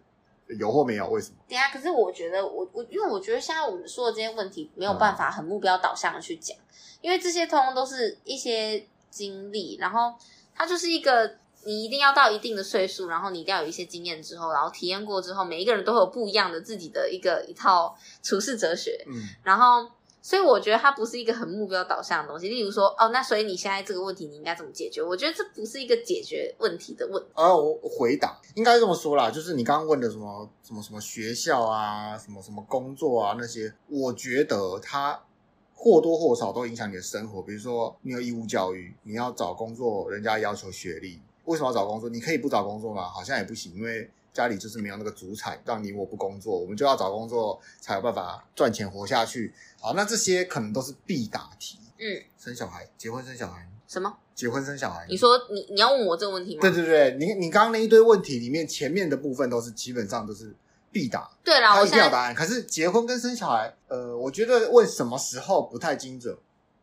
[0.59, 1.09] 有或没有？
[1.09, 1.37] 为什么？
[1.49, 6.63] 对啊，可是我觉得我我因为我觉得现在我们说的这些问题没有办法很目标导向的去讲，嗯、
[7.01, 10.15] 因为这些通通都是一些经历，然后
[10.55, 19.91] 它就是一个你一定要到一定的岁数，然后你一定要有一些经验之后，然后体验过之后，每一个人都会有不一样的自己的一个一套处事哲学，嗯，然后。
[20.27, 22.49] 所以我觉得它不是一个很目标导向的东西。
[22.49, 25.01] 例如说，哦，那所以你现在这个问题你应该怎么解决？
[25.01, 27.29] 我觉得这不是一个解决问题的问题。
[27.35, 35.23] 啊，我回答应该这么说啦，就是你刚刚问的什么什么什么学校啊，什么什么工作啊那些，我觉得它
[35.73, 37.41] 或多或少都影响你的生活。
[37.41, 42.11] 比如说，你有义务教育，你要找工作，人家要求学历，为什么要找工作？
[42.11, 43.05] 你可以不找工作吗？
[43.05, 44.11] 好像也不行，因为。
[44.37, 49.55] 家里就是没有那个主产，让你我不工作，我们就要找工作才有办法赚钱活下去。
[49.81, 51.79] 好，那这些可能都是必答题。
[51.99, 54.15] 嗯，生小孩，结婚生小孩，什么？
[54.35, 55.07] 结婚生小孩？
[55.09, 56.61] 你说你你要问我这个问题吗？
[56.61, 60.55] 对对对，你你刚刚那一堆问题里面，前面的部分都是基本上都是
[60.93, 61.31] 必答。
[61.43, 62.35] 对啦，我一定要答案。
[62.35, 66.37] 可是结婚跟生小孩，呃，我觉得问什么时候不太精准。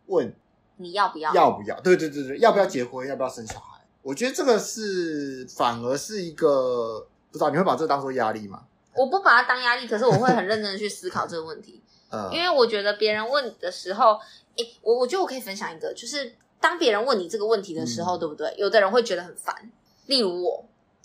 [0.07, 0.35] 问
[0.77, 1.31] 你要不要？
[1.35, 1.79] 要不要？
[1.81, 3.07] 对对对对，要不要结婚？
[3.07, 3.85] 要不要生小孩？
[4.01, 7.07] 我觉得这个是反而是一个。
[7.33, 8.63] 不知道你会把这当做压力吗？
[8.95, 11.81] 我不把它当压力，可是我会很认真的去思考这个问题。
[12.13, 14.19] 嗯，因为我觉得别人问的时候，
[14.55, 18.53] 诶，我我觉得我可以分享一个，就是当别人问你这个问题的时候，嗯、对不对？
[18.55, 19.71] 有的人会觉得很烦。
[20.05, 20.63] 例如我，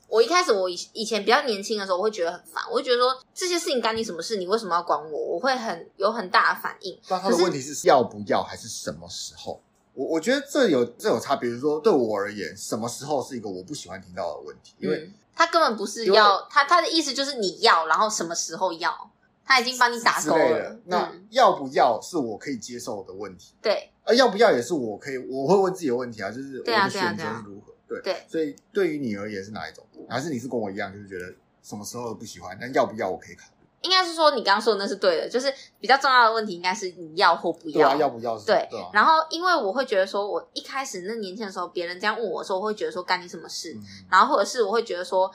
[0.09, 4.37] 我一开始我以以前比较年轻的时候，我会觉得很烦，我会觉得说，这些事情干你什么事？
[4.37, 5.19] 你为什么要管我？
[5.19, 7.01] 我会很有很大的反应。
[7.09, 9.59] 那他的问题是要不要，还是什么时候？
[9.95, 11.49] 我我觉得这有这有差别。
[11.49, 15.11] 比如说对我而言，什么时候是一个我不喜欢听到的问题，因为。
[15.39, 19.11] 嗯他根本不是要他，他的意思就是你要，然后什么时候要，
[19.45, 20.81] 他已经帮你打勾了。
[20.87, 23.91] 那要不要是我可以接受的问题，对。
[24.03, 28.25] 啊要不要也是我可以，我会问自己的问题啊，就是我的选择是如何，对对。
[28.27, 29.85] 所以对于你而言是哪一种？
[30.09, 33.58] 还是你是跟我一样，就是觉得什么时候都不喜欢，但要不要我可以考虑。
[33.83, 37.75] 应该是说你刚刚说的那是对的，就是比较重要的问题应该是你要或不要。
[37.75, 38.47] 对啊，要不要是？
[38.47, 38.67] 对。
[38.71, 38.91] 对啊。
[38.93, 43.73] 然后因为我会觉得说，我一开始那年轻的时候，别人这样问我的时候，我会觉得说干你什么事？
[43.75, 43.83] 嗯。
[44.11, 45.31] 然后或者是我会觉得说。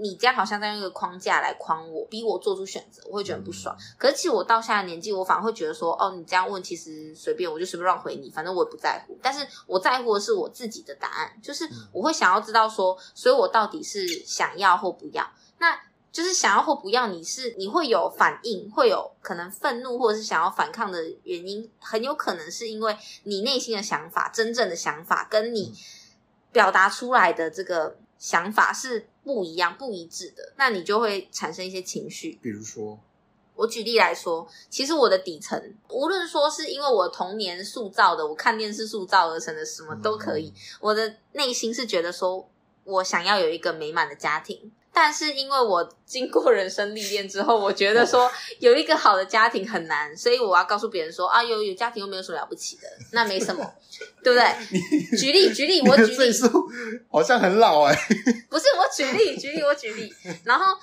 [0.00, 3.74] 你这样好像在用一个框架来框我，逼我做出选择，我会觉得很不爽。
[3.76, 9.18] 嗯、可是其实我到现在年纪，我反而会觉得说，哦，你这样问其实随便，我就随便乱回你，反正我也不在乎。
[9.20, 15.28] 但是我在乎的是我自己的答案，就是我会想要知道说，所以我到底是想要或不要。
[15.58, 15.76] 那
[16.10, 25.72] 就是想要或不要，你是你会有反应，会有可能愤怒或者是想要反抗的原因，很有可能是因为你内心的想法、真正的想法跟你
[26.52, 29.08] 表达出来的这个想法是。
[29.28, 32.38] 不一样、不一致的，那你就会产生一些情绪。
[32.40, 32.98] 比如说，
[33.56, 40.48] 我举例来说，其实我的底层，无论说是因为我童年塑造的，我看电视塑造而成的，什么都可以。
[40.48, 42.48] 嗯、我的内心是觉得说，
[42.84, 44.72] 我想要有一个美满的家庭。
[45.00, 53.64] 但是因为我经过人生历练之后，我觉得说有一个好的家庭很难，所以我要告诉别人说啊，有有家庭又没有什么了不起的，那没什么，
[54.24, 54.44] 对不对？
[55.16, 56.32] 举例举例，我举例，
[57.08, 60.76] 好像很老哎、欸，不是我举例举例我举例，然后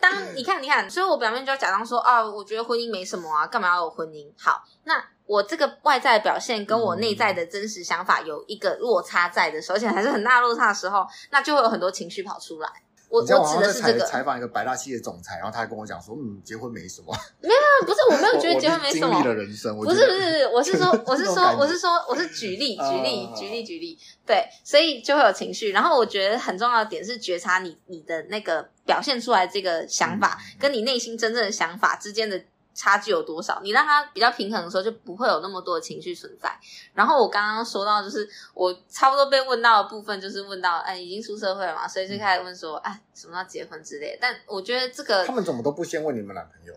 [0.00, 4.28] 当你看你看，所以我表面就要假装说啊，我觉得婚姻没什么啊，干嘛要有婚姻？
[4.36, 12.68] 好，那我这个外在表现跟我内在的真实想法有一个落差在的时候，而且还是很大落差的时候，那就会有很多情绪跑出来。
[13.12, 17.14] 我我指的是这个采访一个白大企业总裁，然后他还跟我讲说，嗯，结婚没什么。
[17.42, 19.12] 没有，不是，我没有觉得 结婚没什么。
[19.12, 25.72] 经历了人生，不是不是，我是 说，我是说，我是说，我是举例 举例举例举例，对，所以就会有情绪。
[25.72, 32.42] 然后我觉得很重要的点是觉察你你的那个表现出来这个想法，跟你内心真正的想法之间的。
[32.74, 33.60] 差距有多少？
[33.62, 36.50] 你让他比较平衡的时候，就不会有那么多的情绪存在。
[36.94, 44.18] 然后我刚刚说到，就是我差不多被问到的部分，就是问到，哎，已经出社会了嘛，所以就开始问说，哎，什么要结婚之类。
[44.20, 46.74] 但我觉得这个他们怎么都不先问你们男朋友？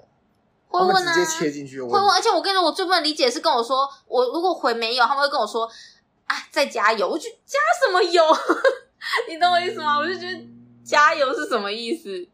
[0.68, 1.90] 会问啊，直接切进去问。
[1.90, 5.66] 会问，而且我跟你说，我最不能理解是跟我说，我如果回没有，他们会跟我说，
[6.26, 7.08] 啊，再加油。
[7.08, 8.22] 我就加什么油？
[9.30, 9.98] 你懂我意思吗？
[9.98, 10.48] 我就觉得
[10.84, 12.28] 加油是什么意思？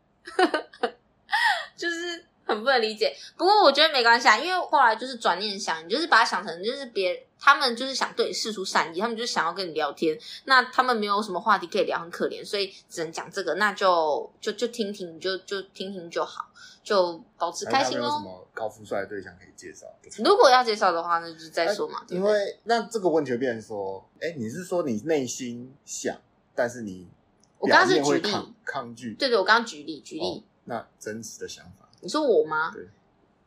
[1.78, 2.26] 就是。
[2.52, 3.16] 很不能理解。
[3.38, 10.18] 不过我觉得没关系啊，因为后来就是转念想，你就是把它想成就是别他们就是想对你释出善意，他们就是想要跟你聊天。
[10.46, 13.56] 那他们没有什么话题可以聊，很可怜，所以只能讲这个。
[13.56, 16.46] 那就就就听听，就就听听就好，
[16.84, 18.04] 就保持开心哦。
[18.04, 19.88] 有什么高富帅的对象可以介绍？
[20.24, 22.00] 如果要介绍的话，那就再说嘛。
[22.00, 26.16] 啊、因为那这个问题会变成说，哎，你是说你内心想，
[26.54, 27.08] 但是你
[27.58, 30.22] 我刚刚是举例抗抗拒，对对，我刚刚举例举例。
[30.22, 32.72] 哦那真实的想法，你说我吗？
[32.74, 32.86] 对，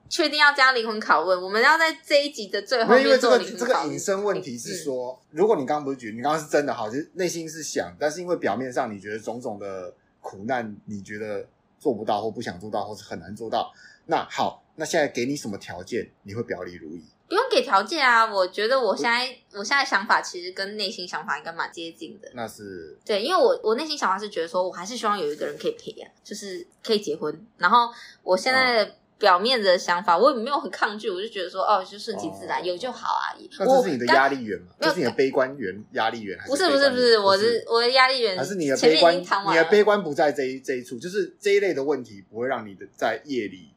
[0.08, 1.42] 确定要加灵魂拷问？
[1.42, 2.96] 我们要在这一集的最后。
[2.96, 11.46] 因为这个这个隐身问题是说，嗯、如果你刚刚不是觉得你刚刚是真的好，就是内心是想，但是因为表面上你觉得种种的苦难，你觉得
[11.78, 13.72] 做不到或不想做到，或是很难做到。
[14.06, 17.04] 那好，那现在给你什么条件，你会表里如一？
[17.28, 22.28] 不用给条件啊，我觉得我现在我，我现在想法其实跟内心想法应该蛮接近的。
[22.34, 27.46] 那是对，因为我我内心想法是觉得说，我还是希望有一个人可以陪啊，就是可以结婚。
[27.56, 27.90] 然后
[28.22, 33.34] 我现在的表面的想法，我也没有很抗拒，我就觉得说，哦，就顺其自然，哦、有就好啊。
[33.58, 34.66] 那这是你的压力源吗？
[34.80, 36.50] 这是你的悲观源压力源还是？
[36.50, 39.16] 不是不是不是，我是我的压力源，还是你的悲观？
[39.18, 43.70] 你的悲观不在这一这一处，就是这一类的问题不会让你的在夜里。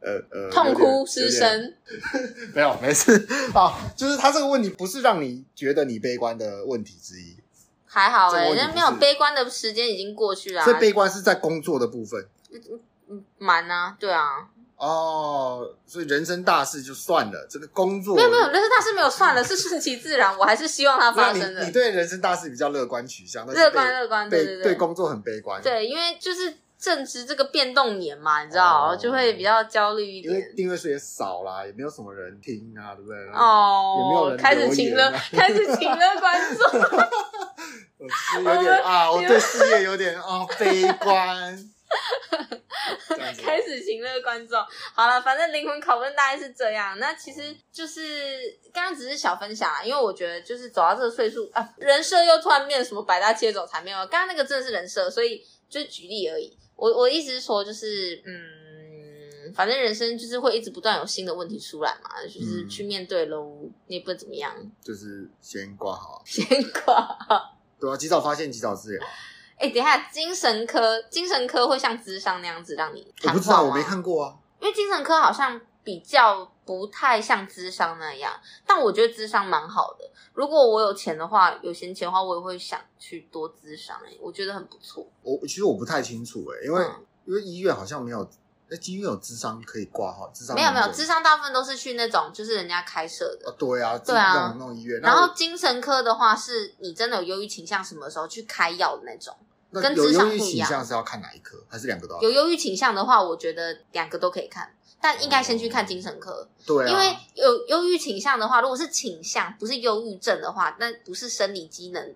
[0.00, 1.74] 呃 呃，痛哭失声，
[2.54, 3.10] 没有没事
[3.54, 7.36] 啊， 就是他这个问题不是让你觉得你悲观的问题之一，
[7.86, 21.60] 还好哎、欸，人家没有悲观的时间已经过去了，所以悲观是在工作的部分，嗯嗯，蛮啊，对啊，哦，所以人生大事就算了，这个工作没有没有人生大事没有算了， 是顺其自然，我还是希望它发生的。
[21.60, 26.58] 你，你对人生大事比较乐观取向，乐观乐观，对对对，对工作很悲观，对，因为就是。
[26.78, 30.34] 正值这个变动年嘛，你知道，哦、就会比较焦虑一点。
[30.34, 33.18] 因为订阅数也少啦，也没有什么人听啊，对不对？
[33.32, 36.80] 哦，也没有人、啊、开始请了， 开始请了观众。
[37.98, 41.58] 我是有点啊，我对事业有点啊悲观。
[43.42, 44.58] 开始请了观众。
[44.94, 46.98] 好了，反正灵魂拷问大概是这样。
[46.98, 48.00] 那其实就是
[48.72, 53.98] 刚刚只是小分享啊，因为我觉得就是走到这个岁数啊，人设又突然变什么百搭切走才没有。
[54.06, 56.56] 刚刚那个真的是人设，所以就举例而已。
[56.74, 66.44] 我我意思是说，就是嗯，反正人生就是会一直不断有新的问题出来嘛，就是去面对喽，你也不怎么样，就是先挂好，先
[66.84, 69.06] 挂好，对啊，及早发现，及早治疗。
[69.58, 73.12] 哎、欸，等一下，精神科，精神科会像智商那样子让你？
[73.24, 78.32] 我不知道，我没看过啊，因为精神科好像比较不太像智商那样，
[78.66, 80.10] 但我觉得智商蛮好的。
[80.34, 83.96] 如果我有钱的话，有闲钱的话，我也会想去多智商。
[84.06, 85.06] 哎，我觉得很不错。
[85.22, 88.28] 我其实我不太清楚哎，因为、嗯、因为医院好像没有，
[88.68, 93.48] 那医院有智商可以挂号，智商没有没有，智商大部分都是去那种就是人家开设的。
[93.48, 95.00] 啊对啊，对啊，那种医院。
[95.00, 99.45] 然后精神科的话，是你真的有忧郁倾向，什么时候去开药的那种，那
[99.80, 100.36] 跟智商不一样。
[100.36, 102.22] 有忧郁倾向是要看哪一科，还是两个都要？
[102.22, 104.72] 有忧郁倾向的话，我觉得两个都可以看。
[104.98, 112.14] 但应该先去看精神科，哦、对、啊，因为有忧郁倾向的话，如果是倾向，不是忧郁症的话，那不是生理机能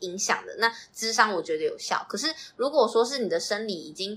[0.00, 2.04] 影响的，那智商我觉得有效。
[2.06, 4.16] 可是如果说是你的生理已经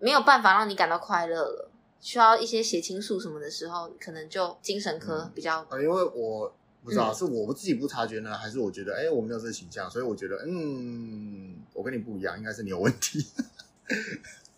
[0.00, 5.64] 没有办法让你感到快乐了，需要一些血清素什么的时候，可能就精神科比较。
[5.70, 6.52] 嗯、因为我
[6.86, 13.26] 不知道是我自己不察觉呢，还是我觉得哎，我没有这个倾向，所以我觉得嗯，我跟你不一样，应该是你有问题。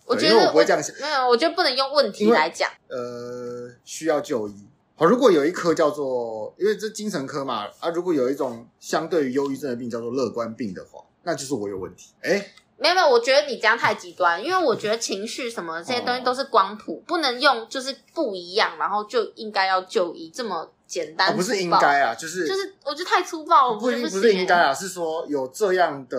[0.04, 2.70] 我觉得我不会这样想，没有，我觉得不能用问题来讲。
[2.88, 4.66] 呃，需要就医。
[4.94, 12.12] 好，如果有一科叫做，因为这精神科嘛，啊，如果有一种相对于忧郁症的病叫做乐观病的话，那就是我有问题。
[12.20, 21.36] 哎，没有没有，我觉得你这样太极端，因为我觉得情绪什么这些东西都是光谱，哦、不能用就是不一样，然后就应该要就医这么简单、哦。
[21.36, 23.78] 不是应该啊，就是就是，我觉得太粗暴了。
[23.78, 26.18] 不不是应该啊，是说有这样的，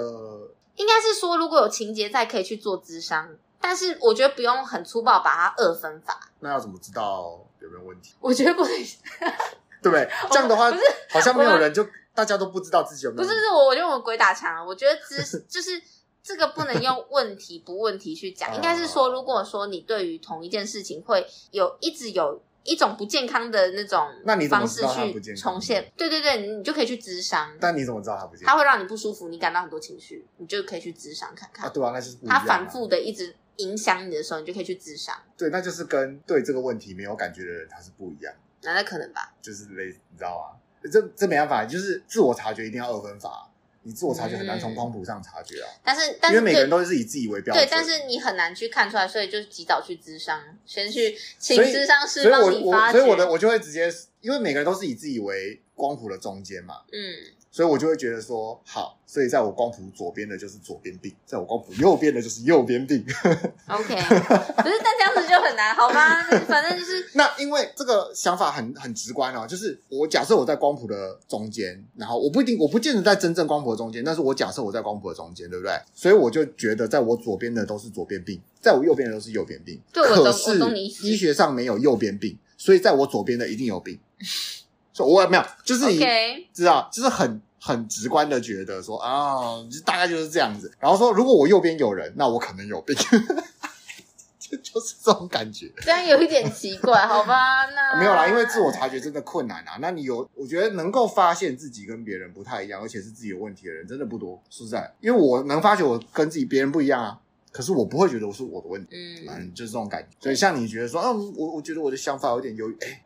[0.76, 3.28] 应该是说如果有情节在，可以去做智商。
[3.62, 6.18] 但是我觉得不用很粗暴把它二分法。
[6.40, 8.14] 那要怎么知道有没有问题？
[8.22, 8.72] 我觉得不能，
[9.82, 10.10] 对不对？
[10.32, 13.24] 这样的话，不是好像没有人就大家都不知道自己有没有。
[13.24, 14.66] 不是，是我，我觉得我鬼打墙了。
[14.66, 15.82] 我觉得只就是
[16.24, 24.08] 这个不能用 问题不问题去讲，应该是说，如果说你对于同一件事情会有一直有一种不健康的那种
[24.50, 27.56] 方式去重现，对对对，你就可以去咨商。
[27.60, 28.54] 但你怎么知道他不健康？
[28.54, 31.66] 他会让你不舒服，你感到很多情绪，你就可以去咨商看看。
[31.66, 33.36] 啊，对啊，那就是他反复的一直。
[33.60, 35.14] 影响你的时候，你就可以去咨商。
[35.36, 38.34] 对，那就是跟对这个问题没有感觉的人，他是不一样。
[38.62, 40.58] 那那可能吧，就是类似，你知道吗？
[40.90, 43.49] 这这没办法，就是自我察觉一定要二分法。
[43.90, 45.68] 你自我察觉很难从光谱上察觉啊。
[45.84, 47.66] 但是，但是因为每个人都是以自己为标准。
[47.66, 53.00] 对，但是你很难去看出来，所以就及早去咨商，先去请咨商师帮你发掘。
[53.00, 57.34] 所以我，我所以我的我就会直接，因为每个人都是以自己为光谱的中间嘛，嗯。
[57.52, 63.04] 所以我就会觉得说好，所以在我光谱左边的就是左边病，在我光谱右边的就是右边病。
[63.68, 66.22] OK，不是，但这样子就很难，好吧？
[66.48, 75.74] 反正就是 那，因为这个想法很很直观哦，就是我假设我在光谱的中间，然后我不一定，我不见得在真正光谱的中间，但是我假设我在光谱的中间，对不对？
[75.96, 79.82] 所以我就觉得，在我左边的都是左边病，在我右边的都是右边病。
[79.92, 80.60] 对，可是
[81.04, 84.00] 医学上没有右边病，所以在我左边的一定有病。
[85.06, 85.98] 我也没有，就是你
[86.54, 90.72] 知道，就是很很直观的觉得说啊，就大概就是这样子。
[90.80, 92.96] 然后说，如果我右边有人，那我可能有病，
[94.40, 95.72] 就就是这种感觉。
[95.82, 97.66] 这样有一点奇怪，好吧？
[97.68, 99.78] 那 没有啦，因为自我察觉真的困难啊。
[99.80, 104.42] 那你有，我觉得能够发现自己跟别人不太一样，而且是自己有问题的人，真的不多。
[104.50, 107.20] 说实在，因为我能发觉我跟自己别人不一样啊，
[107.52, 108.96] 可是我不会觉得我是我的问题。
[108.96, 110.08] 嗯嗯，就是这种感觉。
[110.20, 113.04] 所以像你觉得说，嗯，我我觉得我的想法有点犹豫，哎。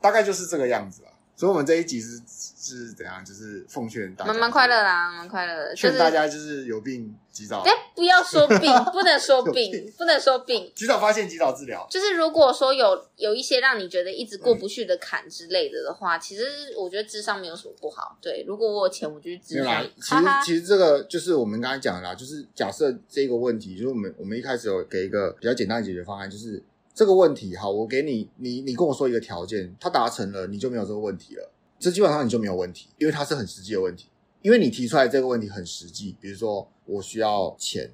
[0.00, 3.24] 大概就是这个样子了，所以我们这一集是是怎样？
[3.24, 5.74] 就是奉劝大家，蛮蛮快乐啦，蛮快乐的。
[5.74, 11.86] 劝大家就是有病及早，哎，不要说病， 不能说病，不能说病，及早发现，及早治疗。
[11.90, 16.44] 就是如果说有有一些让你觉得一直过不去的坎之类的的话，嗯、其实
[16.76, 18.18] 我觉得智商没有什么不好。
[18.20, 19.82] 对，如果我有钱，我就去治疗。
[20.00, 26.62] 其实其实这个就是我们刚才讲的啦，就是假设这个问题，就是我们我们一开始有给一个比较简单的解决方案，就是。
[26.98, 31.52] 这个问题，好，我给你，你你跟我说一个条件，他达成了，你就没有这个问题了。
[31.78, 34.08] 这基本上你就没有问题，因为它是很实际的问题，
[34.42, 36.16] 因为你提出来这个问题很实际。
[36.20, 37.88] 比如说，我需要钱，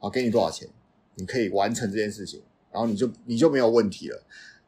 [0.00, 0.68] 好，给你多少钱，
[1.14, 2.42] 你可以完成这件事情，
[2.72, 4.20] 然后你就你就没有问题了。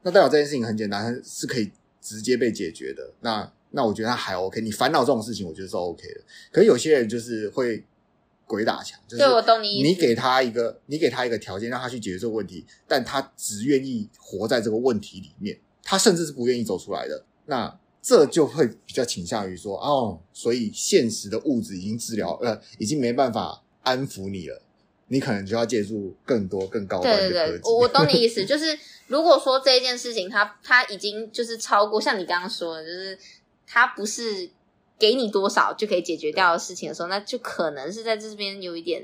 [0.02, 1.68] 那代表这件事情很简单，是可以
[2.00, 3.12] 直接被解决的。
[3.22, 6.20] 那那我觉得他还 OK，你烦恼这种事情，我觉得是 OK 的。
[6.52, 7.84] 可是有些人就是会。
[8.46, 9.22] 鬼打墙，就是
[9.60, 17.24] 你意思你给他一个，你给他一个条件，让他去解决这个问题，但他只愿意活在这个问题里面，他甚至是不愿意走出来的。
[17.46, 24.60] 那这就会比较倾向于说，哦，所以现实的物质已经治疗，呃，已经没办法安抚你了，
[25.08, 27.32] 你可能就要借助更多更高端的科技。
[27.32, 33.18] 对对对，我懂你意思， 就是如果说这一件事情，他他已经就是超过，像你刚刚说的，就是
[33.66, 34.50] 他不是。
[35.02, 39.02] 给你多少就可以解决掉的事情的时候，那就可能是在这边有一点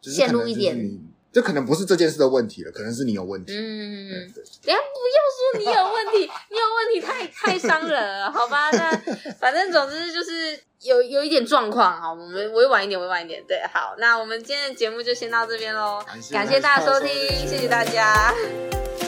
[0.00, 0.96] 陷入一点，
[1.32, 3.52] 这可能不是这件事的问题了，可能是你有问题。
[3.52, 4.32] 嗯，
[4.62, 6.18] 不要说你有问题，
[6.50, 8.70] 你有问题太太伤人了，好吧？
[8.70, 8.92] 那
[9.40, 13.42] 反正总之就是有有一点状况，好，我们委婉一点，委婉一点。
[13.48, 17.08] 对，好，那我们今天的节目就先到这边喽，感谢大家收听，
[17.48, 18.32] 谢谢大家。